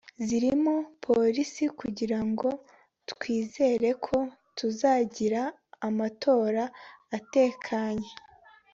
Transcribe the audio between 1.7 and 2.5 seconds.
kugira ngo